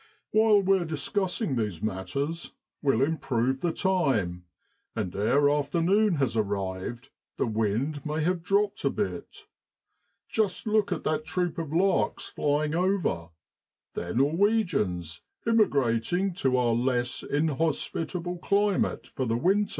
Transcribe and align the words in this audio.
'While 0.31 0.63
we're 0.63 0.83
discussing 0.85 1.55
these 1.55 1.79
matters, 1.83 2.53
we'll 2.81 3.03
improve 3.03 3.61
the 3.61 3.71
time, 3.71 4.45
and 4.95 5.15
ere 5.15 5.47
after 5.47 5.79
noon 5.79 6.15
has 6.15 6.35
arrived 6.35 7.09
the 7.37 7.45
wind 7.45 8.03
may 8.03 8.23
have 8.23 8.41
dropped 8.41 8.83
a 8.83 8.89
bit. 8.89 9.45
Just 10.27 10.65
look 10.65 10.91
at 10.91 11.03
that 11.03 11.23
troop 11.23 11.59
of 11.59 11.71
larks 11.71 12.25
flying 12.29 12.73
over! 12.73 13.29
They're 13.93 14.15
Norwegians 14.15 15.21
immigrating 15.45 16.33
to 16.33 16.57
our 16.57 16.73
less 16.73 17.21
inhospitable 17.21 18.39
climate 18.39 19.05
for 19.05 19.27
the 19.27 19.37
winter. 19.37 19.69